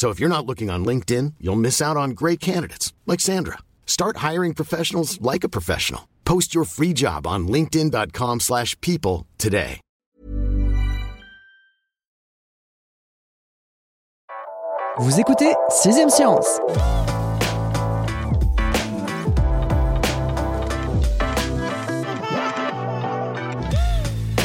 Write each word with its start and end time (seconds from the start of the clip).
So 0.00 0.08
if 0.08 0.18
you're 0.18 0.30
not 0.30 0.46
looking 0.46 0.70
on 0.70 0.82
LinkedIn, 0.82 1.34
you'll 1.42 1.60
miss 1.60 1.82
out 1.82 1.98
on 1.98 2.12
great 2.12 2.40
candidates 2.40 2.94
like 3.04 3.20
Sandra. 3.20 3.58
Start 3.84 4.24
hiring 4.28 4.54
professionals 4.54 5.20
like 5.20 5.44
a 5.44 5.48
professional. 5.50 6.08
Post 6.24 6.54
your 6.54 6.64
free 6.64 6.94
job 6.94 7.26
on 7.26 7.46
linkedin.com/people 7.46 9.26
today. 9.36 9.78
Vous 14.98 15.20
écoutez 15.20 15.54
6ème 15.68 16.08
Science. 16.08 16.48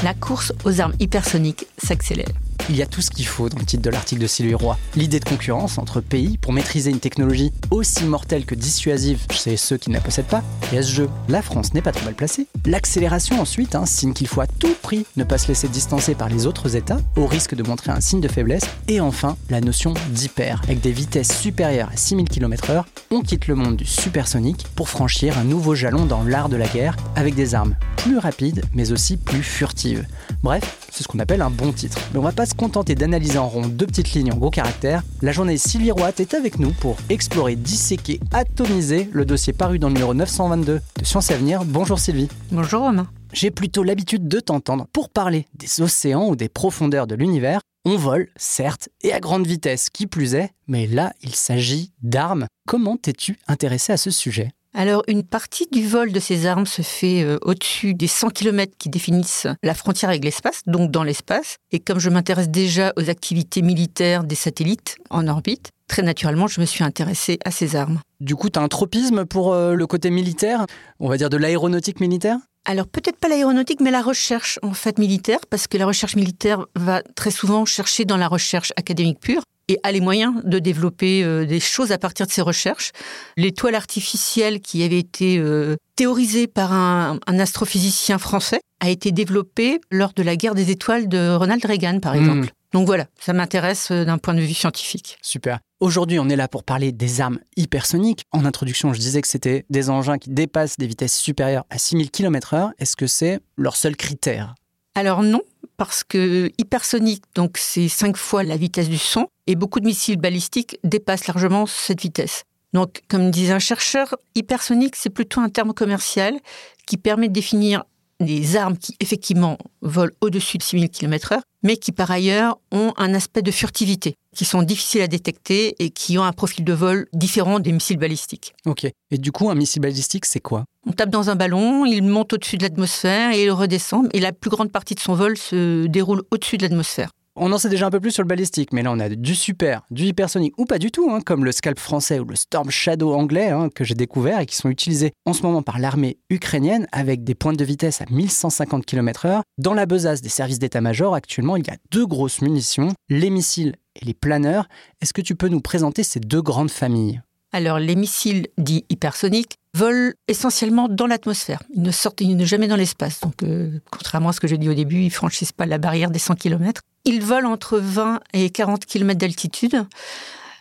La 0.04 0.14
course 0.14 0.52
aux 0.66 0.82
armes 0.82 0.96
hypersoniques 1.00 1.66
s'accélère. 1.78 2.45
Il 2.68 2.76
y 2.76 2.82
a 2.82 2.88
tout 2.88 3.02
ce 3.02 3.12
qu'il 3.12 3.28
faut 3.28 3.48
dans 3.48 3.60
le 3.60 3.66
titre 3.66 3.84
de 3.84 3.92
l'article 3.92 4.22
de 4.22 4.28
Sylvie 4.28 4.56
Roy. 4.56 4.76
L'idée 4.96 5.20
de 5.20 5.26
concurrence 5.26 5.78
entre 5.78 6.02
pays 6.02 6.40
pour 6.40 6.52
maîtriser 6.52 6.90
une 6.90 7.00
technologie 7.00 7.52
aussi 7.70 8.06
mortelle 8.06 8.44
que 8.46 8.56
dissuasive 8.56 9.20
chez 9.32 9.56
ceux 9.56 9.78
qui 9.78 9.92
ne 9.92 9.96
la 9.96 10.02
possèdent 10.02 10.26
pas. 10.26 10.44
Et 10.74 10.80
à 10.80 10.82
ce 10.82 10.92
jeu, 10.92 11.10
la 11.30 11.44
France 11.44 11.76
n'est 11.76 11.84
pas 11.84 11.92
trop 11.92 12.06
mal 12.06 12.16
placée. 12.16 12.48
L'accélération 12.66 13.40
ensuite, 13.40 13.76
hein, 13.76 13.86
signe 13.86 14.14
qu'il 14.14 14.28
faut 14.28 14.42
à 14.42 14.48
tout 14.48 14.74
prix 14.82 15.06
ne 15.16 15.24
pas 15.24 15.38
se 15.38 15.48
laisser 15.48 15.68
distancer 15.68 16.16
par 16.16 16.28
les 16.28 16.48
autres 16.48 16.76
États, 16.76 16.98
au 17.16 17.28
risque 17.28 17.54
de 17.54 17.62
montrer 17.62 17.92
un 17.92 18.02
signe 18.02 18.22
de 18.22 18.28
faiblesse. 18.28 18.66
Et 18.88 19.00
enfin, 19.00 19.38
la 19.52 19.62
notion 19.62 19.94
d'hyper. 20.10 20.62
Avec 20.64 20.82
des 20.82 20.92
vitesses 20.92 21.40
supérieures 21.40 21.90
à 21.94 21.98
6000 21.98 22.28
km/h, 22.28 22.84
on 23.12 23.22
quitte 23.22 23.48
le 23.48 23.54
monde 23.54 23.76
du 23.76 23.86
supersonique 23.86 24.66
pour 24.76 24.90
franchir 24.90 25.38
un 25.38 25.44
nouveau 25.44 25.76
jalon 25.76 26.06
dans 26.08 26.24
l'art 26.24 26.50
de 26.50 26.58
la 26.58 26.68
guerre, 26.68 26.98
avec 27.16 27.36
des 27.36 27.54
armes 27.54 27.76
plus 27.98 28.18
rapides, 28.18 28.64
mais 28.74 28.92
aussi 28.92 29.18
plus 29.18 29.44
furtives. 29.44 30.06
Bref, 30.42 30.85
c'est 30.96 31.04
ce 31.04 31.08
qu'on 31.10 31.20
appelle 31.20 31.42
un 31.42 31.50
bon 31.50 31.74
titre. 31.74 32.00
Mais 32.14 32.20
on 32.20 32.24
va 32.24 32.32
pas 32.32 32.46
se 32.46 32.54
contenter 32.54 32.96
d'analyser 32.96 33.38
en 33.38 33.50
rond 33.50 33.68
deux 33.68 33.86
petites 33.86 34.14
lignes 34.14 34.32
en 34.32 34.38
gros 34.38 34.50
caractères. 34.50 35.04
La 35.22 35.34
journaliste 35.34 35.68
Sylvie 35.68 35.92
Roat 35.92 36.14
est 36.20 36.34
avec 36.34 36.58
nous 36.58 36.72
pour 36.72 36.96
explorer, 37.10 37.58
disséquer, 37.58 38.22
atomiser 38.32 39.10
le 39.12 39.26
dossier 39.26 39.52
paru 39.52 39.78
dans 39.78 39.90
le 39.90 39.96
numéro 39.96 40.14
922 40.14 40.80
de 41.00 41.06
Science 41.06 41.32
Avenir. 41.32 41.66
Bonjour 41.66 42.00
Sylvie. 42.00 42.30
Bonjour 42.52 42.82
Romain. 42.82 43.08
J'ai 43.34 43.52
plutôt 43.52 43.84
l'habitude 43.84 44.30
de 44.30 44.40
t'entendre 44.40 44.88
pour 44.94 45.10
parler 45.10 45.48
des 45.56 45.82
océans 45.82 46.30
ou 46.30 46.38
des 46.38 46.48
profondeurs 46.48 47.08
de 47.08 47.16
l'univers. 47.16 47.60
On 47.84 47.98
vole, 47.98 48.30
certes, 48.38 48.88
et 49.02 49.12
à 49.12 49.20
grande 49.20 49.46
vitesse, 49.46 49.90
qui 49.90 50.08
plus 50.08 50.34
est, 50.34 50.50
mais 50.68 50.88
là, 50.88 51.14
il 51.22 51.36
s'agit 51.36 51.92
d'armes. 52.02 52.48
Comment 52.66 52.96
t'es-tu 52.96 53.38
intéressé 53.48 53.92
à 53.92 53.98
ce 53.98 54.10
sujet? 54.10 54.52
Alors, 54.78 55.04
une 55.08 55.24
partie 55.24 55.68
du 55.72 55.88
vol 55.88 56.12
de 56.12 56.20
ces 56.20 56.46
armes 56.46 56.66
se 56.66 56.82
fait 56.82 57.24
euh, 57.24 57.38
au-dessus 57.44 57.94
des 57.94 58.08
100 58.08 58.30
km 58.32 58.74
qui 58.78 58.90
définissent 58.90 59.48
la 59.64 59.74
frontière 59.74 60.10
avec 60.10 60.26
l'espace, 60.26 60.64
donc 60.68 60.92
dans 60.92 61.04
l'espace. 61.04 61.56
Et 61.72 61.80
comme 61.80 62.00
je 62.00 62.10
m'intéresse 62.10 62.50
déjà 62.50 62.92
aux 62.98 63.10
activités 63.10 63.62
militaires 63.62 64.26
des 64.26 64.36
satellites 64.36 64.98
en 65.10 65.30
orbite, 65.30 65.70
très 65.88 66.02
naturellement, 66.02 66.48
je 66.48 66.60
me 66.60 66.66
suis 66.66 66.84
intéressée 66.84 67.40
à 67.46 67.52
ces 67.52 67.78
armes. 67.78 68.02
Du 68.20 68.36
coup, 68.36 68.50
tu 68.50 68.60
as 68.60 68.62
un 68.62 68.68
tropisme 68.68 69.24
pour 69.24 69.54
euh, 69.54 69.76
le 69.76 69.88
côté 69.88 70.10
militaire, 70.10 70.66
on 71.00 71.08
va 71.08 71.16
dire 71.16 71.30
de 71.30 71.38
l'aéronautique 71.38 72.02
militaire? 72.02 72.38
Alors 72.66 72.88
peut-être 72.88 73.18
pas 73.18 73.30
l'aéronautique, 73.30 73.80
mais 73.80 73.92
la 73.92 74.02
recherche 74.02 74.60
en 74.62 74.74
fait 74.74 74.98
militaire, 75.00 75.40
parce 75.50 75.68
que 75.68 75.78
la 75.78 75.86
recherche 75.86 76.18
militaire 76.18 76.66
va 76.76 77.02
très 77.16 77.32
souvent 77.32 77.64
chercher 77.64 78.04
dans 78.04 78.18
la 78.18 78.28
recherche 78.28 78.74
académique 78.76 79.22
pure 79.22 79.44
et 79.68 79.80
a 79.84 79.92
les 79.92 80.02
moyens 80.02 80.34
de 80.44 80.60
développer 80.60 81.24
euh, 81.24 81.46
des 81.46 81.60
choses 81.60 81.92
à 81.92 81.98
partir 81.98 82.28
de 82.28 82.32
ces 82.32 82.42
recherches. 82.42 82.92
L'étoile 83.38 83.76
artificielle 83.76 84.60
qui 84.60 84.84
avait 84.84 85.00
été 85.00 85.38
euh, 85.38 85.76
théorisée 85.96 86.48
par 86.48 86.74
un, 86.74 87.20
astrophysicien 87.28 88.18
français 88.18 88.62
a 88.80 88.90
été 88.90 89.12
développée 89.12 89.80
lors 89.92 90.14
de 90.14 90.24
la 90.24 90.36
guerre 90.36 90.56
des 90.56 90.72
étoiles 90.72 91.08
de 91.08 91.36
Ronald 91.36 91.66
Reagan, 91.66 92.00
par 92.00 92.14
hmm. 92.14 92.20
exemple. 92.20 92.50
Donc 92.74 92.88
voilà, 92.88 93.06
ça 93.20 93.34
m'intéresse 93.34 93.90
euh, 93.92 94.04
d'un 94.04 94.18
point 94.18 94.34
de 94.34 94.42
vue 94.42 94.54
scientifique. 94.54 95.18
Super. 95.22 95.60
Aujourd'hui, 95.80 96.20
on 96.20 96.30
est 96.30 96.36
là 96.36 96.48
pour 96.48 96.64
parler 96.64 96.92
des 96.92 97.22
armes 97.22 97.40
hypersoniques. 97.56 98.24
En 98.32 98.46
introduction, 98.46 98.94
je 98.94 99.00
disais 99.00 99.22
que 99.22 99.28
c'était 99.28 99.66
des 99.70 99.90
engins 99.90 100.18
qui 100.18 100.30
dépassent 100.30 100.78
des 100.78 100.88
vitesses 100.88 101.18
supérieures 101.18 101.66
à 101.70 101.78
6000 101.78 102.12
km/h. 102.12 102.72
Est-ce 102.78 102.96
que 102.96 103.08
c'est 103.08 103.40
leur 103.56 103.76
seul 103.76 103.96
critère? 103.96 104.56
Alors 104.94 105.24
non, 105.24 105.42
parce 105.78 106.04
que 106.04 106.52
hypersonique, 106.58 107.24
donc 107.36 107.58
c'est 107.58 107.90
cinq 107.90 108.18
fois 108.18 108.44
la 108.44 108.58
vitesse 108.58 108.90
du 108.90 108.98
son, 108.98 109.28
et 109.48 109.56
beaucoup 109.56 109.80
de 109.80 109.86
missiles 109.86 110.18
balistiques 110.18 110.80
dépassent 110.84 111.28
largement 111.28 111.66
cette 111.66 112.02
vitesse. 112.02 112.44
Donc, 112.74 113.02
comme 113.08 113.32
disait 113.32 113.54
un 113.54 113.60
chercheur, 113.60 114.16
hypersonique, 114.36 114.96
c'est 114.96 115.10
plutôt 115.10 115.40
un 115.40 115.50
terme 115.50 115.74
commercial 115.74 116.38
qui 116.86 116.98
permet 116.98 117.30
de 117.30 117.34
définir 117.34 117.84
des 118.20 118.56
armes 118.56 118.78
qui 118.78 118.96
effectivement 119.00 119.58
volent 119.82 120.14
au-dessus 120.22 120.58
de 120.58 120.64
6000 120.64 120.90
km/h, 120.90 121.40
mais 121.64 121.78
qui 121.78 121.92
par 121.92 122.12
ailleurs 122.12 122.58
ont 122.72 122.94
un 122.98 123.14
aspect 123.14 123.42
de 123.42 123.52
furtivité, 123.52 124.16
qui 124.36 124.46
sont 124.46 124.64
difficiles 124.64 125.02
à 125.02 125.08
détecter 125.08 125.76
et 125.80 125.90
qui 125.90 126.18
ont 126.18 126.24
un 126.24 126.32
profil 126.32 126.64
de 126.64 126.74
vol 126.74 127.08
différent 127.14 127.60
des 127.60 127.72
missiles 127.72 127.98
balistiques. 127.98 128.54
Ok. 128.66 128.86
Et 129.12 129.18
du 129.18 129.32
coup, 129.32 129.50
un 129.50 129.56
missile 129.56 129.82
balistique, 129.82 130.26
c'est 130.26 130.40
quoi? 130.40 130.64
On 130.88 130.92
tape 130.92 131.10
dans 131.10 131.30
un 131.30 131.36
ballon, 131.36 131.86
il 131.86 132.04
monte 132.04 132.34
au-dessus 132.34 132.58
de 132.58 132.64
l'atmosphère 132.64 133.32
et 133.32 133.44
il 133.44 133.52
redescend, 133.52 134.08
et 134.14 134.20
la 134.20 134.32
plus 134.32 134.50
grande 134.50 134.72
partie 134.72 134.96
de 134.96 135.02
son 135.02 135.14
vol 135.14 135.38
se 135.38 135.88
déroule 135.88 136.24
au-dessus 136.32 136.58
de 136.58 136.64
l'atmosphère. 136.64 137.12
On 137.38 137.52
en 137.52 137.58
sait 137.58 137.68
déjà 137.68 137.88
un 137.88 137.92
peu 137.92 138.00
plus 138.00 138.12
sur 138.12 138.24
le 138.24 138.30
balistique, 138.30 138.72
mais 138.72 138.82
là 138.82 138.94
on 138.94 139.00
a 139.00 139.10
du 139.10 139.36
super, 139.36 139.82
du 139.92 140.06
hypersonique, 140.06 140.54
ou 140.58 140.64
pas 140.64 140.80
du 140.80 140.90
tout, 140.90 141.12
hein, 141.12 141.20
comme 141.20 141.44
le 141.44 141.52
Scalp 141.52 141.78
français 141.80 142.18
ou 142.18 142.24
le 142.24 142.38
Storm 142.38 142.70
Shadow 142.70 143.14
anglais 143.14 143.50
hein, 143.50 143.68
que 143.68 143.84
j'ai 143.84 143.94
découvert 143.94 144.40
et 144.40 144.46
qui 144.46 144.56
sont 144.56 144.70
utilisés 144.70 145.12
en 145.26 145.34
ce 145.34 145.42
moment 145.42 145.62
par 145.62 145.78
l'armée 145.78 146.18
ukrainienne 146.30 146.88
avec 146.94 147.26
des 147.26 147.36
pointes 147.36 147.58
de 147.58 147.66
vitesse 147.66 148.00
à 148.00 148.06
1150 148.10 148.86
km/h. 148.86 149.42
Dans 149.58 149.74
la 149.74 149.86
besace 149.86 150.22
des 150.22 150.30
services 150.30 150.60
d'état-major, 150.60 151.14
actuellement, 151.14 151.58
il 151.58 151.68
y 151.68 151.70
a 151.70 151.76
deux 151.92 152.06
grosses 152.06 152.42
munitions, 152.42 152.94
les 153.10 153.30
missiles 153.30 153.76
et 154.02 154.06
les 154.06 154.14
planeurs. 154.14 154.70
Est-ce 155.02 155.12
que 155.12 155.22
tu 155.22 155.36
peux 155.36 155.50
nous 155.50 155.62
présenter 155.62 156.04
ces 156.04 156.22
deux 156.22 156.42
grandes 156.42 156.72
familles? 156.72 157.22
Alors, 157.52 157.80
les 157.80 157.96
missiles 157.96 158.48
dits 158.58 158.86
hypersoniques 158.90 159.58
volent 159.74 160.14
essentiellement 160.30 160.88
dans 160.88 161.08
l'atmosphère. 161.08 161.62
Ils 161.74 161.82
ne 161.82 161.92
sortent 161.92 162.24
jamais 162.40 162.68
dans 162.70 162.76
l'espace. 162.78 163.20
Donc, 163.20 163.44
euh, 163.44 163.80
contrairement 163.92 164.30
à 164.30 164.34
ce 164.34 164.40
que 164.40 164.48
j'ai 164.48 164.58
dit 164.58 164.70
au 164.70 164.74
début, 164.74 165.04
ils 165.04 165.12
franchissent 165.12 165.52
pas 165.52 165.66
la 165.66 165.78
barrière 165.78 166.12
des 166.12 166.20
100 166.20 166.36
km. 166.36 166.82
Ils 167.06 167.22
volent 167.22 167.52
entre 167.52 167.78
20 167.78 168.20
et 168.34 168.50
40 168.50 168.86
km 168.86 169.20
d'altitude, 169.20 169.86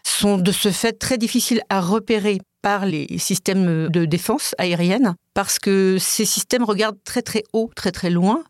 sont 0.06 0.36
de 0.36 0.52
ce 0.52 0.70
fait 0.70 0.92
très 0.92 1.16
difficiles 1.18 1.62
à 1.70 1.80
repérer 1.80 2.40
par 2.60 2.86
les 2.86 3.18
systèmes 3.18 3.88
de 3.88 4.04
défense 4.04 4.54
aérienne 4.58 5.14
parce 5.34 5.58
que 5.58 5.96
ces 5.98 6.24
systèmes 6.24 6.64
regardent 6.64 7.02
très 7.04 7.22
très 7.22 7.42
haut, 7.52 7.70
très 7.74 7.92
très 7.92 8.10
loin 8.10 8.42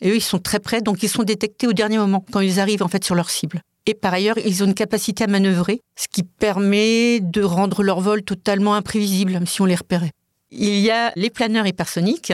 et 0.00 0.10
eux 0.10 0.16
ils 0.16 0.22
sont 0.22 0.38
très 0.38 0.58
près 0.58 0.80
donc 0.80 1.02
ils 1.02 1.08
sont 1.08 1.22
détectés 1.22 1.66
au 1.66 1.72
dernier 1.72 1.98
moment 1.98 2.24
quand 2.32 2.40
ils 2.40 2.60
arrivent 2.60 2.82
en 2.82 2.88
fait 2.88 3.04
sur 3.04 3.14
leur 3.14 3.30
cible. 3.30 3.62
Et 3.86 3.94
par 3.94 4.12
ailleurs, 4.12 4.36
ils 4.44 4.62
ont 4.62 4.66
une 4.66 4.74
capacité 4.74 5.24
à 5.24 5.28
manœuvrer, 5.28 5.80
ce 5.98 6.08
qui 6.08 6.22
permet 6.22 7.20
de 7.20 7.42
rendre 7.42 7.82
leur 7.82 8.02
vol 8.02 8.22
totalement 8.22 8.74
imprévisible, 8.74 9.40
si 9.46 9.62
on 9.62 9.64
les 9.64 9.76
repérait. 9.76 10.12
Il 10.50 10.78
y 10.78 10.90
a 10.90 11.12
les 11.14 11.28
planeurs 11.28 11.66
hypersoniques 11.66 12.32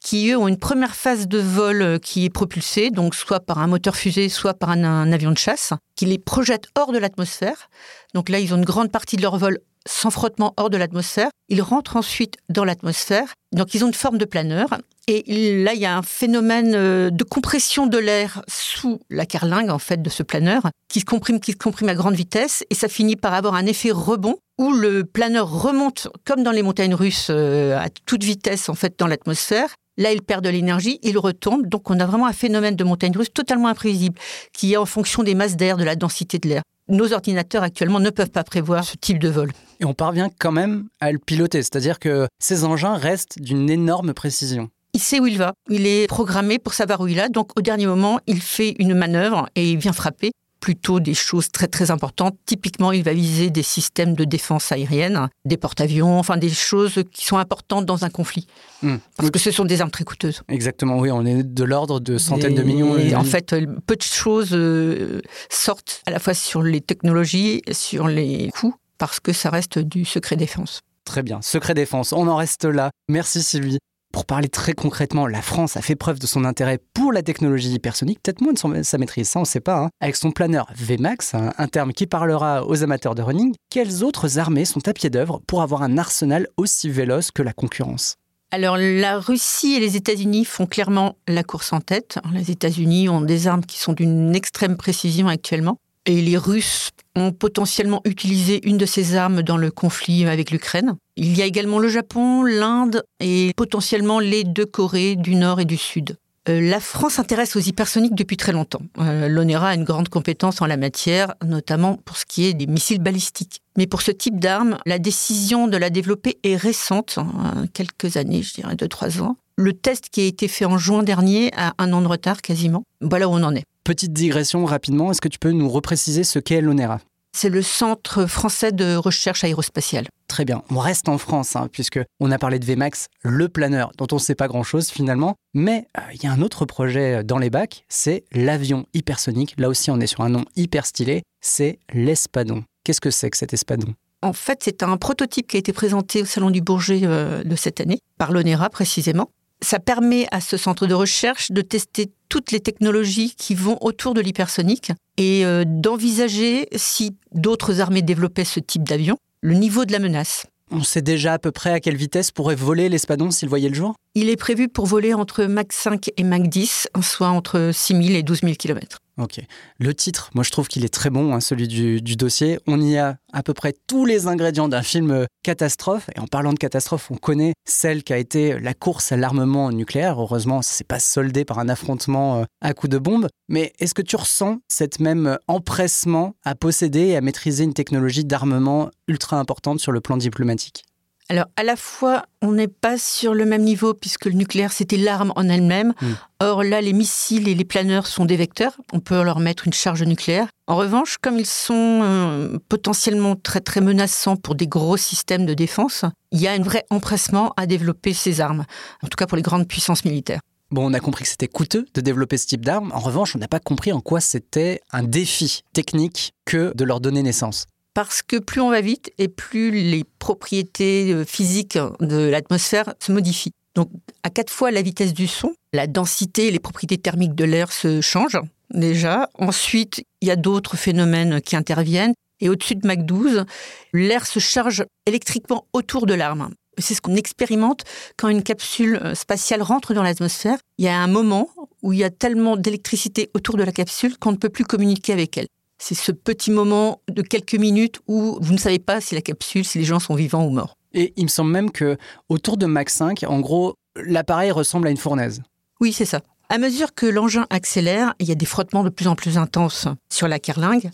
qui, 0.00 0.30
eux, 0.30 0.36
ont 0.36 0.46
une 0.46 0.58
première 0.58 0.94
phase 0.94 1.26
de 1.26 1.38
vol 1.38 1.82
euh, 1.82 1.98
qui 1.98 2.24
est 2.24 2.30
propulsée, 2.30 2.90
donc 2.90 3.14
soit 3.16 3.40
par 3.40 3.58
un 3.58 3.66
moteur 3.66 3.96
fusée, 3.96 4.28
soit 4.28 4.54
par 4.54 4.70
un, 4.70 5.12
avion 5.12 5.32
de 5.32 5.38
chasse, 5.38 5.72
qui 5.96 6.06
les 6.06 6.18
projette 6.18 6.68
hors 6.78 6.92
de 6.92 6.98
l'atmosphère. 6.98 7.68
Donc 8.14 8.28
là, 8.28 8.38
ils 8.38 8.54
ont 8.54 8.58
une 8.58 8.64
grande 8.64 8.92
partie 8.92 9.16
de 9.16 9.22
leur 9.22 9.36
vol 9.36 9.58
sans 9.88 10.10
frottement 10.10 10.54
hors 10.56 10.70
de 10.70 10.76
l'atmosphère. 10.76 11.30
Ils 11.48 11.62
rentrent 11.62 11.96
ensuite 11.96 12.36
dans 12.48 12.64
l'atmosphère. 12.64 13.34
Donc 13.52 13.74
ils 13.74 13.84
ont 13.84 13.88
une 13.88 13.94
forme 13.94 14.18
de 14.18 14.24
planeur. 14.24 14.68
Et 15.08 15.62
là, 15.62 15.72
il 15.72 15.80
y 15.80 15.86
a 15.86 15.96
un 15.96 16.02
phénomène 16.02 16.74
euh, 16.74 17.10
de 17.10 17.22
compression 17.22 17.86
de 17.86 17.96
l'air 17.96 18.42
sous 18.48 18.98
la 19.08 19.24
carlingue, 19.24 19.70
en 19.70 19.78
fait, 19.78 20.02
de 20.02 20.10
ce 20.10 20.24
planeur, 20.24 20.68
qui 20.88 20.98
se 20.98 21.04
comprime, 21.04 21.38
qui 21.38 21.52
se 21.52 21.56
comprime 21.56 21.88
à 21.90 21.94
grande 21.94 22.16
vitesse. 22.16 22.64
Et 22.70 22.74
ça 22.74 22.88
finit 22.88 23.14
par 23.14 23.32
avoir 23.32 23.54
un 23.54 23.66
effet 23.66 23.92
rebond 23.92 24.34
où 24.58 24.72
le 24.72 25.04
planeur 25.04 25.48
remonte, 25.48 26.08
comme 26.24 26.42
dans 26.42 26.50
les 26.50 26.62
montagnes 26.62 26.94
russes, 26.94 27.28
euh, 27.30 27.78
à 27.78 27.88
toute 27.88 28.24
vitesse, 28.24 28.68
en 28.68 28.74
fait, 28.74 28.98
dans 28.98 29.06
l'atmosphère. 29.06 29.68
Là, 29.96 30.10
il 30.10 30.22
perd 30.22 30.42
de 30.42 30.48
l'énergie, 30.48 30.98
il 31.04 31.18
retombe. 31.18 31.68
Donc, 31.68 31.88
on 31.88 32.00
a 32.00 32.06
vraiment 32.06 32.26
un 32.26 32.32
phénomène 32.32 32.74
de 32.74 32.82
montagne 32.82 33.16
russe 33.16 33.32
totalement 33.32 33.68
imprévisible, 33.68 34.18
qui 34.52 34.72
est 34.72 34.76
en 34.76 34.86
fonction 34.86 35.22
des 35.22 35.36
masses 35.36 35.56
d'air, 35.56 35.76
de 35.76 35.84
la 35.84 35.94
densité 35.94 36.40
de 36.40 36.48
l'air. 36.48 36.62
Nos 36.88 37.12
ordinateurs 37.12 37.62
actuellement 37.62 38.00
ne 38.00 38.10
peuvent 38.10 38.30
pas 38.30 38.44
prévoir 38.44 38.82
ce 38.82 38.96
type 38.96 39.20
de 39.20 39.28
vol. 39.28 39.52
Et 39.78 39.84
on 39.84 39.94
parvient 39.94 40.30
quand 40.36 40.52
même 40.52 40.88
à 41.00 41.12
le 41.12 41.18
piloter, 41.18 41.62
c'est-à-dire 41.62 42.00
que 42.00 42.26
ces 42.40 42.64
engins 42.64 42.96
restent 42.96 43.40
d'une 43.40 43.70
énorme 43.70 44.12
précision 44.12 44.68
il 44.96 45.00
sait 45.00 45.20
où 45.20 45.26
il 45.26 45.36
va. 45.36 45.52
Il 45.68 45.86
est 45.86 46.06
programmé 46.06 46.58
pour 46.58 46.72
savoir 46.72 47.02
où 47.02 47.06
il 47.06 47.16
va. 47.16 47.28
Donc, 47.28 47.50
au 47.58 47.60
dernier 47.60 47.86
moment, 47.86 48.18
il 48.26 48.40
fait 48.40 48.74
une 48.78 48.94
manœuvre 48.94 49.46
et 49.54 49.70
il 49.70 49.76
vient 49.76 49.92
frapper 49.92 50.32
plutôt 50.58 51.00
des 51.00 51.12
choses 51.12 51.50
très 51.52 51.66
très 51.66 51.90
importantes. 51.90 52.34
Typiquement, 52.46 52.92
il 52.92 53.04
va 53.04 53.12
viser 53.12 53.50
des 53.50 53.62
systèmes 53.62 54.14
de 54.14 54.24
défense 54.24 54.72
aérienne, 54.72 55.28
des 55.44 55.58
porte-avions, 55.58 56.18
enfin 56.18 56.38
des 56.38 56.48
choses 56.48 57.04
qui 57.12 57.26
sont 57.26 57.36
importantes 57.36 57.84
dans 57.84 58.06
un 58.06 58.08
conflit. 58.08 58.46
Hmm. 58.80 58.96
Parce 59.18 59.30
que 59.30 59.38
ce 59.38 59.50
sont 59.50 59.66
des 59.66 59.82
armes 59.82 59.90
très 59.90 60.04
coûteuses. 60.04 60.42
Exactement, 60.48 60.98
oui, 60.98 61.10
on 61.10 61.26
est 61.26 61.42
de 61.42 61.64
l'ordre 61.64 62.00
de 62.00 62.16
centaines 62.16 62.54
de 62.54 62.62
millions. 62.62 62.96
Et 62.96 63.14
en 63.14 63.22
fait, 63.22 63.54
peu 63.86 63.96
de 63.96 64.02
choses 64.02 64.54
euh, 64.54 65.20
sortent 65.50 66.00
à 66.06 66.10
la 66.10 66.18
fois 66.18 66.32
sur 66.32 66.62
les 66.62 66.80
technologies, 66.80 67.60
sur 67.70 68.08
les 68.08 68.50
coûts, 68.58 68.74
parce 68.96 69.20
que 69.20 69.34
ça 69.34 69.50
reste 69.50 69.78
du 69.78 70.06
secret 70.06 70.36
défense. 70.36 70.80
Très 71.04 71.22
bien, 71.22 71.42
secret 71.42 71.74
défense, 71.74 72.14
on 72.14 72.26
en 72.28 72.36
reste 72.36 72.64
là. 72.64 72.90
Merci 73.10 73.42
Sylvie. 73.42 73.78
Pour 74.16 74.24
parler 74.24 74.48
très 74.48 74.72
concrètement, 74.72 75.26
la 75.26 75.42
France 75.42 75.76
a 75.76 75.82
fait 75.82 75.94
preuve 75.94 76.18
de 76.18 76.26
son 76.26 76.46
intérêt 76.46 76.80
pour 76.94 77.12
la 77.12 77.22
technologie 77.22 77.74
hypersonique, 77.74 78.22
peut-être 78.22 78.40
moins 78.40 78.54
de 78.54 78.82
sa 78.82 78.96
maîtrise, 78.96 79.28
ça 79.28 79.40
on 79.40 79.42
ne 79.42 79.46
sait 79.46 79.60
pas, 79.60 79.76
hein. 79.76 79.90
avec 80.00 80.16
son 80.16 80.30
planeur 80.30 80.70
VMAX, 80.74 81.34
un 81.34 81.68
terme 81.68 81.92
qui 81.92 82.06
parlera 82.06 82.66
aux 82.66 82.82
amateurs 82.82 83.14
de 83.14 83.20
running. 83.20 83.54
Quelles 83.68 84.02
autres 84.02 84.38
armées 84.38 84.64
sont 84.64 84.88
à 84.88 84.94
pied 84.94 85.10
d'œuvre 85.10 85.42
pour 85.46 85.60
avoir 85.60 85.82
un 85.82 85.98
arsenal 85.98 86.48
aussi 86.56 86.88
véloce 86.88 87.30
que 87.30 87.42
la 87.42 87.52
concurrence? 87.52 88.16
Alors 88.52 88.78
la 88.78 89.18
Russie 89.18 89.74
et 89.74 89.80
les 89.80 89.96
États-Unis 89.96 90.46
font 90.46 90.64
clairement 90.64 91.16
la 91.28 91.42
course 91.42 91.74
en 91.74 91.82
tête. 91.82 92.18
Les 92.32 92.50
États-Unis 92.50 93.10
ont 93.10 93.20
des 93.20 93.48
armes 93.48 93.66
qui 93.66 93.78
sont 93.78 93.92
d'une 93.92 94.34
extrême 94.34 94.78
précision 94.78 95.28
actuellement. 95.28 95.76
Et 96.06 96.22
les 96.22 96.38
Russes 96.38 96.90
ont 97.16 97.32
potentiellement 97.32 98.00
utilisé 98.04 98.66
une 98.66 98.78
de 98.78 98.86
ces 98.86 99.16
armes 99.16 99.42
dans 99.42 99.56
le 99.56 99.72
conflit 99.72 100.24
avec 100.26 100.52
l'Ukraine. 100.52 100.94
Il 101.16 101.36
y 101.36 101.42
a 101.42 101.46
également 101.46 101.80
le 101.80 101.88
Japon, 101.88 102.44
l'Inde 102.44 103.02
et 103.18 103.52
potentiellement 103.56 104.20
les 104.20 104.44
deux 104.44 104.66
Corées 104.66 105.16
du 105.16 105.34
Nord 105.34 105.60
et 105.60 105.64
du 105.64 105.76
Sud. 105.76 106.16
Euh, 106.48 106.60
la 106.60 106.78
France 106.78 107.14
s'intéresse 107.14 107.56
aux 107.56 107.60
hypersoniques 107.60 108.14
depuis 108.14 108.36
très 108.36 108.52
longtemps. 108.52 108.82
Euh, 108.98 109.28
L'ONERA 109.28 109.70
a 109.70 109.74
une 109.74 109.82
grande 109.82 110.08
compétence 110.08 110.62
en 110.62 110.66
la 110.66 110.76
matière, 110.76 111.34
notamment 111.44 111.96
pour 112.04 112.16
ce 112.16 112.24
qui 112.24 112.46
est 112.46 112.54
des 112.54 112.68
missiles 112.68 113.02
balistiques. 113.02 113.60
Mais 113.76 113.86
pour 113.86 114.02
ce 114.02 114.12
type 114.12 114.38
d'arme, 114.38 114.78
la 114.86 115.00
décision 115.00 115.66
de 115.66 115.76
la 115.76 115.90
développer 115.90 116.38
est 116.44 116.56
récente, 116.56 117.18
hein, 117.18 117.66
quelques 117.72 118.16
années, 118.16 118.42
je 118.42 118.54
dirais 118.54 118.76
deux, 118.76 118.88
trois 118.88 119.20
ans. 119.20 119.36
Le 119.56 119.72
test 119.72 120.08
qui 120.10 120.20
a 120.20 120.24
été 120.24 120.46
fait 120.46 120.66
en 120.66 120.78
juin 120.78 121.02
dernier 121.02 121.50
a 121.56 121.72
un 121.78 121.92
an 121.92 122.02
de 122.02 122.06
retard 122.06 122.42
quasiment. 122.42 122.84
Voilà 123.00 123.28
où 123.28 123.32
on 123.32 123.42
en 123.42 123.54
est. 123.54 123.64
Petite 123.86 124.12
digression 124.12 124.64
rapidement, 124.64 125.12
est-ce 125.12 125.20
que 125.20 125.28
tu 125.28 125.38
peux 125.38 125.52
nous 125.52 125.68
repréciser 125.68 126.24
ce 126.24 126.40
qu'est 126.40 126.60
l'ONERA? 126.60 126.98
C'est 127.36 127.48
le 127.48 127.62
Centre 127.62 128.26
français 128.26 128.72
de 128.72 128.96
recherche 128.96 129.44
aérospatiale. 129.44 130.08
Très 130.26 130.44
bien, 130.44 130.64
on 130.70 130.80
reste 130.80 131.08
en 131.08 131.18
France, 131.18 131.54
hein, 131.54 131.68
puisque 131.70 132.00
on 132.18 132.32
a 132.32 132.38
parlé 132.40 132.58
de 132.58 132.64
VMAX, 132.64 133.06
le 133.22 133.48
planeur, 133.48 133.92
dont 133.96 134.08
on 134.10 134.16
ne 134.16 134.20
sait 134.20 134.34
pas 134.34 134.48
grand-chose 134.48 134.88
finalement. 134.88 135.36
Mais 135.54 135.86
euh, 135.96 136.00
il 136.14 136.24
y 136.24 136.26
a 136.26 136.32
un 136.32 136.42
autre 136.42 136.64
projet 136.64 137.22
dans 137.22 137.38
les 137.38 137.48
bacs, 137.48 137.84
c'est 137.88 138.24
l'avion 138.32 138.86
hypersonique. 138.92 139.54
Là 139.56 139.68
aussi, 139.68 139.92
on 139.92 140.00
est 140.00 140.08
sur 140.08 140.22
un 140.22 140.30
nom 140.30 140.44
hyper 140.56 140.84
stylé, 140.84 141.22
c'est 141.40 141.78
l'Espadon. 141.92 142.64
Qu'est-ce 142.82 143.00
que 143.00 143.12
c'est 143.12 143.30
que 143.30 143.36
cet 143.36 143.54
Espadon? 143.54 143.94
En 144.20 144.32
fait, 144.32 144.62
c'est 144.64 144.82
un 144.82 144.96
prototype 144.96 145.46
qui 145.46 145.58
a 145.58 145.60
été 145.60 145.72
présenté 145.72 146.22
au 146.22 146.24
Salon 146.24 146.50
du 146.50 146.60
Bourget 146.60 147.02
euh, 147.04 147.44
de 147.44 147.54
cette 147.54 147.80
année, 147.80 148.00
par 148.18 148.32
l'ONERA 148.32 148.68
précisément 148.68 149.30
ça 149.62 149.78
permet 149.78 150.26
à 150.30 150.40
ce 150.40 150.56
centre 150.56 150.86
de 150.86 150.94
recherche 150.94 151.50
de 151.50 151.62
tester 151.62 152.10
toutes 152.28 152.52
les 152.52 152.60
technologies 152.60 153.34
qui 153.36 153.54
vont 153.54 153.78
autour 153.80 154.14
de 154.14 154.20
l'hypersonique 154.20 154.92
et 155.16 155.44
euh, 155.44 155.64
d'envisager, 155.66 156.68
si 156.76 157.16
d'autres 157.32 157.80
armées 157.80 158.02
développaient 158.02 158.44
ce 158.44 158.60
type 158.60 158.84
d'avion, 158.84 159.18
le 159.40 159.54
niveau 159.54 159.84
de 159.84 159.92
la 159.92 159.98
menace. 159.98 160.46
On 160.70 160.82
sait 160.82 161.02
déjà 161.02 161.34
à 161.34 161.38
peu 161.38 161.52
près 161.52 161.70
à 161.70 161.80
quelle 161.80 161.96
vitesse 161.96 162.32
pourrait 162.32 162.56
voler 162.56 162.88
l'Espadon 162.88 163.30
s'il 163.30 163.48
voyait 163.48 163.68
le 163.68 163.74
jour? 163.74 163.94
Il 164.14 164.28
est 164.28 164.36
prévu 164.36 164.68
pour 164.68 164.86
voler 164.86 165.14
entre 165.14 165.44
Mach 165.44 165.66
5 165.70 166.10
et 166.16 166.24
Mach 166.24 166.42
10, 166.42 166.88
soit 167.02 167.28
entre 167.28 167.70
6000 167.72 168.16
et 168.16 168.22
12 168.24 168.40
000 168.40 168.54
km. 168.54 168.98
Ok. 169.18 169.40
Le 169.78 169.94
titre, 169.94 170.30
moi 170.34 170.44
je 170.44 170.50
trouve 170.50 170.68
qu'il 170.68 170.84
est 170.84 170.92
très 170.92 171.08
bon, 171.08 171.34
hein, 171.34 171.40
celui 171.40 171.68
du, 171.68 172.16
dossier. 172.16 172.58
On 172.66 172.78
y 172.82 172.98
a 172.98 173.16
à 173.32 173.42
peu 173.42 173.54
près 173.54 173.74
tous 173.86 174.04
les 174.04 174.26
ingrédients 174.26 174.68
d'un 174.68 174.82
film 174.82 175.10
euh, 175.10 175.24
catastrophe. 175.42 176.10
Et 176.14 176.20
en 176.20 176.26
parlant 176.26 176.52
de 176.52 176.58
catastrophe, 176.58 177.10
on 177.10 177.16
connaît 177.16 177.54
celle 177.64 178.04
qui 178.04 178.12
a 178.12 178.18
été 178.18 178.60
la 178.60 178.74
course 178.74 179.12
à 179.12 179.16
l'armement 179.16 179.72
nucléaire. 179.72 180.20
Heureusement, 180.20 180.60
ça 180.60 180.72
s'est 180.72 180.84
pas 180.84 181.00
soldé 181.00 181.46
par 181.46 181.58
un 181.58 181.70
affrontement 181.70 182.40
euh, 182.40 182.44
à 182.60 182.74
coups 182.74 182.90
de 182.90 182.98
bombe. 182.98 183.28
Mais 183.48 183.72
est-ce 183.78 183.94
que 183.94 184.02
tu 184.02 184.16
ressens 184.16 184.58
cette 184.68 185.00
même 185.00 185.26
euh, 185.26 185.36
empressement 185.48 186.34
à 186.44 186.54
posséder 186.54 187.06
et 187.06 187.16
à 187.16 187.22
maîtriser 187.22 187.64
une 187.64 187.74
technologie 187.74 188.26
d'armement 188.26 188.90
ultra 189.08 189.38
importante 189.38 189.80
sur 189.80 189.92
le 189.92 190.02
plan 190.02 190.18
diplomatique? 190.18 190.84
Alors, 191.28 191.46
à 191.56 191.64
la 191.64 191.74
fois, 191.74 192.24
on 192.40 192.52
n'est 192.52 192.68
pas 192.68 192.98
sur 192.98 193.34
le 193.34 193.44
même 193.44 193.62
niveau 193.62 193.94
puisque 193.94 194.26
le 194.26 194.32
nucléaire, 194.32 194.72
c'était 194.72 194.96
l'arme 194.96 195.32
en 195.34 195.48
elle-même. 195.48 195.92
Hmm. 196.00 196.12
Or, 196.40 196.62
là, 196.62 196.80
les 196.80 196.92
missiles 196.92 197.48
et 197.48 197.54
les 197.54 197.64
planeurs 197.64 198.06
sont 198.06 198.26
des 198.26 198.36
vecteurs. 198.36 198.76
On 198.92 199.00
peut 199.00 199.20
leur 199.22 199.40
mettre 199.40 199.66
une 199.66 199.72
charge 199.72 200.02
nucléaire. 200.04 200.46
En 200.68 200.76
revanche, 200.76 201.16
comme 201.20 201.38
ils 201.38 201.46
sont 201.46 202.00
euh, 202.02 202.58
potentiellement 202.68 203.34
très, 203.34 203.60
très 203.60 203.80
menaçants 203.80 204.36
pour 204.36 204.54
des 204.54 204.68
gros 204.68 204.96
systèmes 204.96 205.46
de 205.46 205.54
défense, 205.54 206.04
il 206.30 206.40
y 206.40 206.46
a 206.46 206.52
un 206.52 206.62
vrai 206.62 206.84
empressement 206.90 207.52
à 207.56 207.66
développer 207.66 208.12
ces 208.12 208.40
armes. 208.40 208.64
En 209.02 209.08
tout 209.08 209.16
cas, 209.16 209.26
pour 209.26 209.36
les 209.36 209.42
grandes 209.42 209.66
puissances 209.66 210.04
militaires. 210.04 210.40
Bon, 210.70 210.84
on 210.88 210.94
a 210.94 211.00
compris 211.00 211.24
que 211.24 211.30
c'était 211.30 211.48
coûteux 211.48 211.86
de 211.94 212.00
développer 212.00 212.38
ce 212.38 212.46
type 212.46 212.64
d'armes. 212.64 212.92
En 212.92 212.98
revanche, 212.98 213.34
on 213.34 213.38
n'a 213.38 213.48
pas 213.48 213.60
compris 213.60 213.92
en 213.92 214.00
quoi 214.00 214.20
c'était 214.20 214.80
un 214.92 215.02
défi 215.02 215.62
technique 215.72 216.34
que 216.44 216.72
de 216.74 216.84
leur 216.84 217.00
donner 217.00 217.22
naissance 217.22 217.66
parce 217.96 218.20
que 218.20 218.36
plus 218.36 218.60
on 218.60 218.68
va 218.68 218.82
vite 218.82 219.10
et 219.16 219.26
plus 219.26 219.70
les 219.70 220.04
propriétés 220.18 221.14
euh, 221.14 221.24
physiques 221.24 221.78
de 222.00 222.28
l'atmosphère 222.28 222.92
se 223.00 223.10
modifient. 223.10 223.52
Donc 223.74 223.88
à 224.22 224.28
quatre 224.28 224.52
fois 224.52 224.70
la 224.70 224.82
vitesse 224.82 225.14
du 225.14 225.26
son, 225.26 225.54
la 225.72 225.86
densité 225.86 226.48
et 226.48 226.50
les 226.50 226.58
propriétés 226.58 226.98
thermiques 226.98 227.34
de 227.34 227.44
l'air 227.44 227.72
se 227.72 228.02
changent 228.02 228.42
déjà. 228.68 229.30
Ensuite, 229.38 230.04
il 230.20 230.28
y 230.28 230.30
a 230.30 230.36
d'autres 230.36 230.76
phénomènes 230.76 231.40
qui 231.40 231.56
interviennent. 231.56 232.12
Et 232.40 232.50
au-dessus 232.50 232.74
de 232.74 232.86
Mach 232.86 232.98
12, 232.98 233.46
l'air 233.94 234.26
se 234.26 234.40
charge 234.40 234.84
électriquement 235.06 235.64
autour 235.72 236.04
de 236.04 236.12
l'arme. 236.12 236.50
C'est 236.76 236.92
ce 236.92 237.00
qu'on 237.00 237.16
expérimente 237.16 237.84
quand 238.18 238.28
une 238.28 238.42
capsule 238.42 239.00
euh, 239.02 239.14
spatiale 239.14 239.62
rentre 239.62 239.94
dans 239.94 240.02
l'atmosphère. 240.02 240.58
Il 240.76 240.84
y 240.84 240.88
a 240.88 240.98
un 241.00 241.06
moment 241.06 241.48
où 241.80 241.94
il 241.94 242.00
y 242.00 242.04
a 242.04 242.10
tellement 242.10 242.58
d'électricité 242.58 243.30
autour 243.32 243.56
de 243.56 243.62
la 243.62 243.72
capsule 243.72 244.18
qu'on 244.18 244.32
ne 244.32 244.36
peut 244.36 244.50
plus 244.50 244.64
communiquer 244.64 245.14
avec 245.14 245.38
elle. 245.38 245.46
C'est 245.78 245.94
ce 245.94 246.12
petit 246.12 246.50
moment 246.50 247.00
de 247.08 247.22
quelques 247.22 247.54
minutes 247.54 248.00
où 248.06 248.38
vous 248.40 248.52
ne 248.52 248.58
savez 248.58 248.78
pas 248.78 249.00
si 249.00 249.14
la 249.14 249.20
capsule, 249.20 249.64
si 249.64 249.78
les 249.78 249.84
gens 249.84 249.98
sont 249.98 250.14
vivants 250.14 250.44
ou 250.44 250.50
morts. 250.50 250.76
Et 250.94 251.12
il 251.16 251.24
me 251.24 251.28
semble 251.28 251.50
même 251.50 251.70
que 251.70 251.98
autour 252.28 252.56
de 252.56 252.66
Mach 252.66 252.88
5, 252.88 253.24
en 253.28 253.40
gros, 253.40 253.74
l'appareil 253.96 254.50
ressemble 254.50 254.88
à 254.88 254.90
une 254.90 254.96
fournaise. 254.96 255.42
Oui, 255.80 255.92
c'est 255.92 256.06
ça. 256.06 256.20
À 256.48 256.58
mesure 256.58 256.94
que 256.94 257.06
l'engin 257.06 257.46
accélère, 257.50 258.14
il 258.18 258.28
y 258.28 258.32
a 258.32 258.36
des 258.36 258.46
frottements 258.46 258.84
de 258.84 258.88
plus 258.88 259.08
en 259.08 259.14
plus 259.14 259.36
intenses 259.36 259.88
sur 260.10 260.28
la 260.28 260.38
carlingue. 260.38 260.90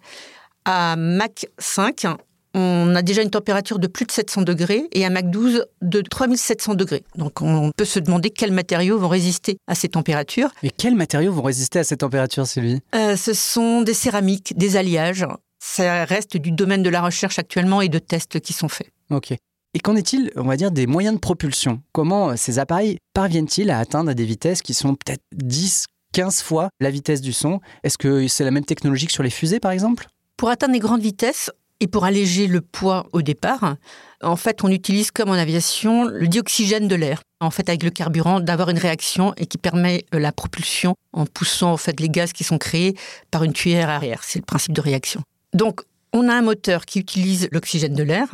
À 0.64 0.96
Mach 0.96 1.46
5, 1.58 2.06
on 2.54 2.94
a 2.94 3.02
déjà 3.02 3.22
une 3.22 3.30
température 3.30 3.78
de 3.78 3.86
plus 3.86 4.04
de 4.06 4.12
700 4.12 4.42
degrés 4.42 4.88
et 4.92 5.04
à 5.04 5.10
Mach 5.10 5.24
12 5.24 5.64
de 5.80 6.00
3700 6.00 6.74
degrés. 6.74 7.04
Donc 7.16 7.40
on 7.42 7.70
peut 7.76 7.84
se 7.84 7.98
demander 7.98 8.30
quels 8.30 8.52
matériaux 8.52 8.98
vont 8.98 9.08
résister 9.08 9.58
à 9.66 9.74
ces 9.74 9.88
températures. 9.88 10.50
Et 10.62 10.70
quels 10.70 10.94
matériaux 10.94 11.32
vont 11.32 11.42
résister 11.42 11.78
à 11.78 11.84
ces 11.84 11.96
températures, 11.96 12.46
Sylvie? 12.46 12.80
Euh, 12.94 13.16
Ce 13.16 13.32
sont 13.32 13.82
des 13.82 13.94
céramiques, 13.94 14.56
des 14.56 14.76
alliages. 14.76 15.26
Ça 15.64 16.04
reste 16.04 16.36
du 16.36 16.50
domaine 16.50 16.82
de 16.82 16.90
la 16.90 17.00
recherche 17.02 17.38
actuellement 17.38 17.80
et 17.82 17.88
de 17.88 17.98
tests 17.98 18.40
qui 18.40 18.52
sont 18.52 18.68
faits. 18.68 18.88
Ok. 19.10 19.32
Et 19.74 19.78
qu'en 19.80 19.96
est-il, 19.96 20.30
on 20.36 20.42
va 20.42 20.56
dire, 20.56 20.70
des 20.70 20.86
moyens 20.86 21.14
de 21.14 21.20
propulsion? 21.20 21.80
Comment 21.92 22.36
ces 22.36 22.58
appareils 22.58 22.98
parviennent-ils 23.14 23.70
à 23.70 23.78
atteindre 23.78 24.12
des 24.12 24.24
vitesses 24.24 24.60
qui 24.60 24.74
sont 24.74 24.94
peut-être 24.94 25.22
10, 25.32 25.86
15 26.12 26.42
fois 26.42 26.68
la 26.80 26.90
vitesse 26.90 27.22
du 27.22 27.32
son? 27.32 27.60
Est-ce 27.82 27.96
que 27.96 28.28
c'est 28.28 28.44
la 28.44 28.50
même 28.50 28.66
technologie 28.66 29.06
que 29.06 29.12
sur 29.12 29.22
les 29.22 29.30
fusées, 29.30 29.60
par 29.60 29.70
exemple? 29.70 30.08
Pour 30.36 30.50
atteindre 30.50 30.74
les 30.74 30.80
grandes 30.80 31.00
vitesses, 31.00 31.50
et 31.82 31.88
pour 31.88 32.04
alléger 32.04 32.46
le 32.46 32.60
poids 32.60 33.08
au 33.12 33.22
départ, 33.22 33.74
en 34.22 34.36
fait, 34.36 34.62
on 34.62 34.68
utilise 34.68 35.10
comme 35.10 35.30
en 35.30 35.34
aviation 35.34 36.04
le 36.04 36.28
dioxygène 36.28 36.86
de 36.86 36.94
l'air. 36.94 37.22
En 37.40 37.50
fait, 37.50 37.68
avec 37.68 37.82
le 37.82 37.90
carburant, 37.90 38.38
d'avoir 38.38 38.68
une 38.68 38.78
réaction 38.78 39.34
et 39.36 39.46
qui 39.46 39.58
permet 39.58 40.04
euh, 40.14 40.20
la 40.20 40.30
propulsion 40.30 40.94
en 41.12 41.26
poussant 41.26 41.72
en 41.72 41.76
fait 41.76 41.98
les 41.98 42.08
gaz 42.08 42.32
qui 42.32 42.44
sont 42.44 42.56
créés 42.56 42.96
par 43.32 43.42
une 43.42 43.52
tuyère 43.52 43.90
arrière. 43.90 44.20
C'est 44.22 44.38
le 44.38 44.44
principe 44.44 44.74
de 44.74 44.80
réaction. 44.80 45.22
Donc, 45.54 45.80
on 46.12 46.28
a 46.28 46.34
un 46.34 46.42
moteur 46.42 46.86
qui 46.86 47.00
utilise 47.00 47.48
l'oxygène 47.50 47.94
de 47.94 48.04
l'air 48.04 48.28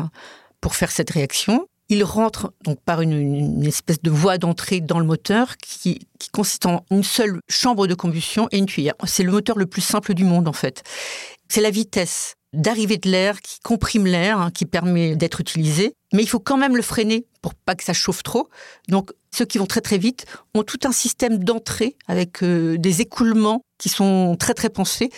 pour 0.60 0.76
faire 0.76 0.90
cette 0.90 1.08
réaction. 1.08 1.66
Il 1.88 2.04
rentre 2.04 2.52
donc 2.64 2.78
par 2.82 3.00
une, 3.00 3.64
espèce 3.64 4.02
de 4.02 4.10
voie 4.10 4.36
d'entrée 4.36 4.82
dans 4.82 4.98
le 4.98 5.06
moteur 5.06 5.56
qui, 5.56 6.00
consiste 6.32 6.66
en 6.66 6.84
une 6.90 7.02
seule 7.02 7.40
chambre 7.48 7.86
de 7.86 7.94
combustion 7.94 8.46
et 8.52 8.58
une 8.58 8.66
tuyère. 8.66 8.92
C'est 9.06 9.22
le 9.22 9.32
moteur 9.32 9.56
le 9.56 9.64
plus 9.64 9.80
simple 9.80 10.12
du 10.12 10.24
monde 10.24 10.48
en 10.48 10.52
fait. 10.52 10.82
C'est 11.48 11.60
la 11.60 11.70
vitesse 11.70 12.34
d'arrivée 12.52 12.98
de 12.98 13.10
l'air 13.10 13.40
qui 13.40 13.60
comprime 13.60 14.06
l'air, 14.06 14.40
hein, 14.40 14.50
qui 14.50 14.66
permet 14.66 15.16
d'être 15.16 15.40
utilisé. 15.40 15.94
Mais 16.12 16.22
il 16.22 16.28
faut 16.28 16.40
quand 16.40 16.56
même 16.56 16.76
le 16.76 16.82
freiner 16.82 17.26
pour 17.42 17.54
pas 17.54 17.74
que 17.74 17.84
ça 17.84 17.92
chauffe 17.92 18.22
trop. 18.22 18.48
Donc, 18.88 19.12
ceux 19.34 19.44
qui 19.44 19.58
vont 19.58 19.66
très 19.66 19.80
très 19.80 19.98
vite 19.98 20.26
ont 20.54 20.62
tout 20.62 20.80
un 20.84 20.92
système 20.92 21.42
d'entrée 21.42 21.96
avec 22.06 22.42
euh, 22.42 22.78
des 22.78 23.00
écoulements 23.00 23.62
qui 23.78 23.88
sont 23.88 24.36
très 24.38 24.54
très 24.54 24.70
pensés 24.70 25.10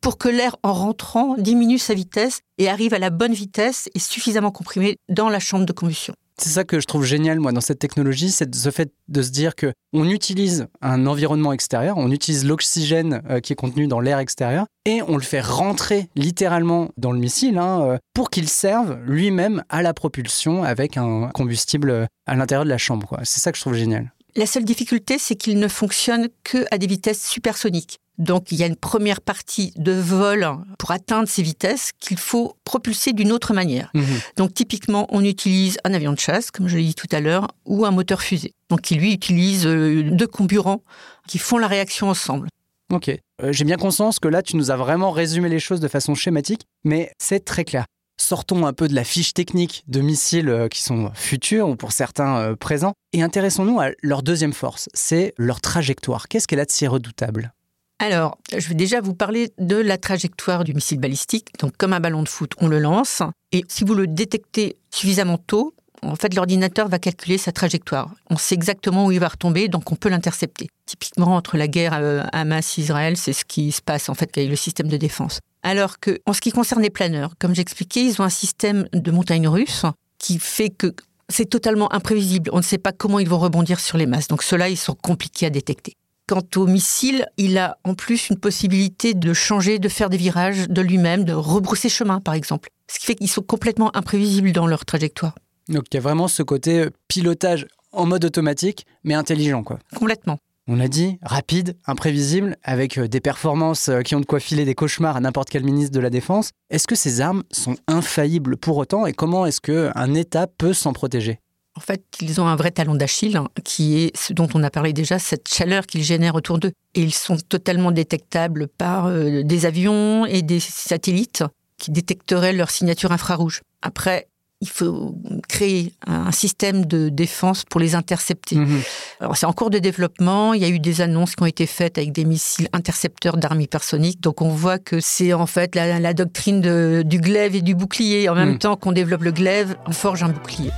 pour 0.00 0.16
que 0.16 0.28
l'air 0.28 0.56
en 0.62 0.72
rentrant 0.72 1.36
diminue 1.36 1.78
sa 1.78 1.92
vitesse 1.92 2.40
et 2.56 2.68
arrive 2.68 2.94
à 2.94 2.98
la 2.98 3.10
bonne 3.10 3.34
vitesse 3.34 3.88
et 3.94 3.98
suffisamment 3.98 4.50
comprimé 4.50 4.96
dans 5.10 5.28
la 5.28 5.38
chambre 5.38 5.66
de 5.66 5.72
combustion. 5.72 6.14
C'est 6.42 6.48
ça 6.48 6.64
que 6.64 6.80
je 6.80 6.86
trouve 6.86 7.04
génial, 7.04 7.38
moi, 7.38 7.52
dans 7.52 7.60
cette 7.60 7.78
technologie, 7.78 8.30
c'est 8.30 8.54
ce 8.54 8.70
fait 8.70 8.90
de 9.08 9.20
se 9.20 9.30
dire 9.30 9.54
que 9.54 9.74
on 9.92 10.08
utilise 10.08 10.68
un 10.80 11.06
environnement 11.06 11.52
extérieur, 11.52 11.98
on 11.98 12.10
utilise 12.10 12.46
l'oxygène 12.46 13.20
euh, 13.28 13.40
qui 13.40 13.52
est 13.52 13.56
contenu 13.56 13.86
dans 13.88 14.00
l'air 14.00 14.18
extérieur, 14.18 14.64
et 14.86 15.02
on 15.02 15.16
le 15.16 15.22
fait 15.22 15.42
rentrer 15.42 16.08
littéralement 16.16 16.92
dans 16.96 17.12
le 17.12 17.18
missile 17.18 17.58
hein, 17.58 17.82
euh, 17.82 17.98
pour 18.14 18.30
qu'il 18.30 18.48
serve 18.48 18.98
lui-même 19.04 19.62
à 19.68 19.82
la 19.82 19.92
propulsion 19.92 20.62
avec 20.62 20.96
un 20.96 21.28
combustible 21.34 21.90
euh, 21.90 22.06
à 22.24 22.34
l'intérieur 22.34 22.64
de 22.64 22.70
la 22.70 22.78
chambre. 22.78 23.20
C'est 23.24 23.40
ça 23.40 23.52
que 23.52 23.58
je 23.58 23.62
trouve 23.62 23.74
génial. 23.74 24.10
La 24.34 24.46
seule 24.46 24.64
difficulté, 24.64 25.18
c'est 25.18 25.34
qu'il 25.34 25.58
ne 25.58 25.68
fonctionne 25.68 26.28
que 26.42 26.64
à 26.70 26.78
des 26.78 26.86
vitesses 26.86 27.28
supersoniques. 27.28 27.98
Donc 28.20 28.52
il 28.52 28.58
y 28.58 28.62
a 28.62 28.66
une 28.66 28.76
première 28.76 29.22
partie 29.22 29.72
de 29.76 29.92
vol 29.92 30.46
pour 30.78 30.90
atteindre 30.90 31.26
ces 31.26 31.42
vitesses 31.42 31.90
qu'il 31.98 32.18
faut 32.18 32.54
propulser 32.64 33.14
d'une 33.14 33.32
autre 33.32 33.54
manière. 33.54 33.90
Mhm. 33.94 34.04
Donc 34.36 34.54
typiquement, 34.54 35.06
on 35.08 35.24
utilise 35.24 35.78
un 35.84 35.94
avion 35.94 36.12
de 36.12 36.18
chasse, 36.18 36.50
comme 36.50 36.68
je 36.68 36.76
l'ai 36.76 36.84
dit 36.84 36.94
tout 36.94 37.08
à 37.12 37.20
l'heure, 37.20 37.48
ou 37.64 37.86
un 37.86 37.90
moteur 37.90 38.20
fusée. 38.20 38.52
Donc 38.68 38.82
qui 38.82 38.94
lui 38.94 39.14
utilise 39.14 39.66
euh, 39.66 40.02
deux 40.10 40.26
comburants 40.26 40.82
qui 41.26 41.38
font 41.38 41.56
la 41.56 41.66
réaction 41.66 42.10
ensemble. 42.10 42.48
Ok. 42.92 43.08
Euh, 43.08 43.52
j'ai 43.52 43.64
bien 43.64 43.76
conscience 43.76 44.18
que 44.18 44.28
là, 44.28 44.42
tu 44.42 44.56
nous 44.56 44.70
as 44.70 44.76
vraiment 44.76 45.12
résumé 45.12 45.48
les 45.48 45.60
choses 45.60 45.80
de 45.80 45.88
façon 45.88 46.14
schématique, 46.14 46.66
mais 46.84 47.12
c'est 47.18 47.42
très 47.44 47.64
clair. 47.64 47.86
Sortons 48.20 48.66
un 48.66 48.74
peu 48.74 48.86
de 48.86 48.94
la 48.94 49.04
fiche 49.04 49.32
technique 49.32 49.82
de 49.88 50.02
missiles 50.02 50.50
euh, 50.50 50.68
qui 50.68 50.82
sont 50.82 51.10
futurs 51.14 51.70
ou 51.70 51.76
pour 51.76 51.92
certains 51.92 52.54
présents 52.56 52.92
et 53.14 53.22
intéressons-nous 53.22 53.80
à 53.80 53.92
leur 54.02 54.22
deuxième 54.22 54.52
force, 54.52 54.90
c'est 54.92 55.32
leur 55.38 55.62
trajectoire. 55.62 56.28
Qu'est-ce 56.28 56.46
qu'elle 56.46 56.60
a 56.60 56.66
de 56.66 56.70
si 56.70 56.86
redoutable? 56.86 57.54
Alors, 58.00 58.38
je 58.56 58.66
vais 58.66 58.74
déjà 58.74 59.02
vous 59.02 59.12
parler 59.12 59.52
de 59.58 59.76
la 59.76 59.98
trajectoire 59.98 60.64
du 60.64 60.72
missile 60.72 60.98
balistique. 60.98 61.48
Donc, 61.58 61.76
comme 61.76 61.92
un 61.92 62.00
ballon 62.00 62.22
de 62.22 62.28
foot, 62.28 62.52
on 62.58 62.66
le 62.66 62.78
lance. 62.78 63.22
Et 63.52 63.62
si 63.68 63.84
vous 63.84 63.94
le 63.94 64.06
détectez 64.06 64.78
suffisamment 64.90 65.36
tôt, 65.36 65.74
en 66.00 66.16
fait, 66.16 66.34
l'ordinateur 66.34 66.88
va 66.88 66.98
calculer 66.98 67.36
sa 67.36 67.52
trajectoire. 67.52 68.10
On 68.30 68.38
sait 68.38 68.54
exactement 68.54 69.04
où 69.04 69.12
il 69.12 69.20
va 69.20 69.28
retomber, 69.28 69.68
donc 69.68 69.92
on 69.92 69.96
peut 69.96 70.08
l'intercepter. 70.08 70.68
Typiquement, 70.86 71.36
entre 71.36 71.58
la 71.58 71.68
guerre 71.68 71.92
euh, 71.92 72.22
Hamas-Israël, 72.32 73.18
c'est 73.18 73.34
ce 73.34 73.44
qui 73.44 73.70
se 73.70 73.82
passe 73.82 74.08
en 74.08 74.14
fait 74.14 74.36
avec 74.38 74.48
le 74.48 74.56
système 74.56 74.88
de 74.88 74.96
défense. 74.96 75.40
Alors 75.62 76.00
que, 76.00 76.18
en 76.24 76.32
ce 76.32 76.40
qui 76.40 76.52
concerne 76.52 76.80
les 76.80 76.88
planeurs, 76.88 77.34
comme 77.38 77.54
j'expliquais, 77.54 78.02
ils 78.02 78.18
ont 78.22 78.24
un 78.24 78.30
système 78.30 78.88
de 78.94 79.10
montagne 79.10 79.46
russe 79.46 79.84
qui 80.16 80.38
fait 80.38 80.70
que 80.70 80.94
c'est 81.28 81.50
totalement 81.50 81.92
imprévisible. 81.92 82.50
On 82.54 82.58
ne 82.58 82.62
sait 82.62 82.78
pas 82.78 82.92
comment 82.92 83.18
ils 83.18 83.28
vont 83.28 83.38
rebondir 83.38 83.78
sur 83.78 83.98
les 83.98 84.06
masses. 84.06 84.28
Donc 84.28 84.42
ceux-là, 84.42 84.70
ils 84.70 84.78
sont 84.78 84.94
compliqués 84.94 85.46
à 85.46 85.50
détecter. 85.50 85.96
Quant 86.30 86.46
au 86.54 86.68
missile, 86.68 87.26
il 87.38 87.58
a 87.58 87.78
en 87.82 87.94
plus 87.94 88.30
une 88.30 88.38
possibilité 88.38 89.14
de 89.14 89.32
changer, 89.32 89.80
de 89.80 89.88
faire 89.88 90.08
des 90.08 90.16
virages 90.16 90.68
de 90.68 90.80
lui-même, 90.80 91.24
de 91.24 91.32
rebrousser 91.32 91.88
chemin, 91.88 92.20
par 92.20 92.34
exemple. 92.34 92.68
Ce 92.86 93.00
qui 93.00 93.06
fait 93.06 93.16
qu'ils 93.16 93.28
sont 93.28 93.42
complètement 93.42 93.90
imprévisibles 93.96 94.52
dans 94.52 94.68
leur 94.68 94.84
trajectoire. 94.84 95.34
Donc 95.68 95.86
il 95.90 95.96
y 95.96 95.98
a 95.98 96.00
vraiment 96.00 96.28
ce 96.28 96.44
côté 96.44 96.82
euh, 96.82 96.90
pilotage 97.08 97.66
en 97.90 98.06
mode 98.06 98.24
automatique, 98.24 98.86
mais 99.02 99.14
intelligent, 99.14 99.64
quoi. 99.64 99.80
Complètement. 99.96 100.38
On 100.68 100.78
a 100.78 100.86
dit 100.86 101.18
rapide, 101.20 101.76
imprévisible, 101.84 102.56
avec 102.62 102.98
euh, 102.98 103.08
des 103.08 103.20
performances 103.20 103.88
euh, 103.88 104.02
qui 104.02 104.14
ont 104.14 104.20
de 104.20 104.24
quoi 104.24 104.38
filer 104.38 104.64
des 104.64 104.76
cauchemars 104.76 105.16
à 105.16 105.20
n'importe 105.20 105.50
quel 105.50 105.64
ministre 105.64 105.92
de 105.92 105.98
la 105.98 106.10
Défense. 106.10 106.52
Est-ce 106.70 106.86
que 106.86 106.94
ces 106.94 107.20
armes 107.20 107.42
sont 107.50 107.74
infaillibles 107.88 108.56
pour 108.56 108.76
autant 108.76 109.04
et 109.04 109.12
comment 109.14 109.46
est-ce 109.46 109.60
qu'un 109.60 110.14
État 110.14 110.46
peut 110.46 110.74
s'en 110.74 110.92
protéger? 110.92 111.40
En 111.76 111.80
fait, 111.80 112.02
ils 112.20 112.40
ont 112.40 112.46
un 112.46 112.56
vrai 112.56 112.70
talon 112.70 112.94
d'Achille, 112.94 113.36
hein, 113.36 113.48
qui 113.64 113.98
est 113.98 114.16
ce 114.16 114.32
dont 114.32 114.48
on 114.54 114.62
a 114.62 114.70
parlé 114.70 114.92
déjà, 114.92 115.18
cette 115.18 115.48
chaleur 115.48 115.86
qu'ils 115.86 116.02
génèrent 116.02 116.34
autour 116.34 116.58
d'eux. 116.58 116.72
Et 116.94 117.02
ils 117.02 117.14
sont 117.14 117.36
totalement 117.36 117.92
détectables 117.92 118.66
par 118.66 119.06
euh, 119.06 119.42
des 119.44 119.66
avions 119.66 120.26
et 120.26 120.42
des 120.42 120.60
satellites 120.60 121.44
qui 121.78 121.92
détecteraient 121.92 122.52
leur 122.52 122.70
signature 122.70 123.12
infrarouge. 123.12 123.60
Après, 123.82 124.26
il 124.60 124.68
faut 124.68 125.14
créer 125.48 125.94
un 126.06 126.32
système 126.32 126.84
de 126.84 127.08
défense 127.08 127.64
pour 127.64 127.80
les 127.80 127.94
intercepter. 127.94 128.56
Mhm. 128.56 128.82
Alors 129.20 129.36
c'est 129.36 129.46
en 129.46 129.54
cours 129.54 129.70
de 129.70 129.78
développement. 129.78 130.52
Il 130.52 130.60
y 130.60 130.66
a 130.66 130.68
eu 130.68 130.78
des 130.78 131.00
annonces 131.00 131.34
qui 131.34 131.42
ont 131.42 131.46
été 131.46 131.64
faites 131.64 131.96
avec 131.96 132.12
des 132.12 132.26
missiles 132.26 132.68
intercepteurs 132.74 133.38
d'armes 133.38 133.62
hypersoniques. 133.62 134.20
Donc 134.20 134.42
on 134.42 134.50
voit 134.50 134.78
que 134.78 135.00
c'est 135.00 135.32
en 135.32 135.46
fait 135.46 135.74
la, 135.74 136.12
doctrine 136.12 137.02
du 137.02 137.20
glaive 137.20 137.56
et 137.56 137.62
du 137.62 137.74
bouclier. 137.74 138.28
En 138.28 138.34
même 138.34 138.50
mhm. 138.50 138.58
temps 138.58 138.76
qu'on 138.76 138.92
développe 138.92 139.22
le 139.22 139.32
glaive, 139.32 139.76
on 139.86 139.92
forge 139.92 140.22
un 140.22 140.28
bouclier. 140.28 140.70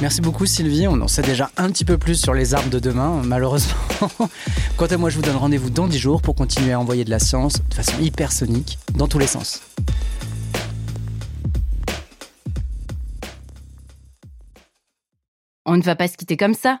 Merci 0.00 0.22
beaucoup 0.22 0.46
Sylvie, 0.46 0.88
on 0.88 0.98
en 1.02 1.08
sait 1.08 1.20
déjà 1.20 1.50
un 1.58 1.70
petit 1.70 1.84
peu 1.84 1.98
plus 1.98 2.18
sur 2.18 2.32
les 2.32 2.54
armes 2.54 2.70
de 2.70 2.78
demain, 2.78 3.20
malheureusement. 3.22 3.74
Quant 4.78 4.86
à 4.86 4.96
moi, 4.96 5.10
je 5.10 5.16
vous 5.16 5.22
donne 5.22 5.36
rendez-vous 5.36 5.68
dans 5.68 5.88
10 5.88 5.98
jours 5.98 6.22
pour 6.22 6.34
continuer 6.34 6.72
à 6.72 6.80
envoyer 6.80 7.04
de 7.04 7.10
la 7.10 7.18
science 7.18 7.60
de 7.68 7.74
façon 7.74 8.00
hypersonique 8.00 8.78
dans 8.94 9.08
tous 9.08 9.18
les 9.18 9.26
sens. 9.26 9.60
On 15.66 15.76
ne 15.76 15.82
va 15.82 15.96
pas 15.96 16.08
se 16.08 16.16
quitter 16.16 16.38
comme 16.38 16.54
ça. 16.54 16.80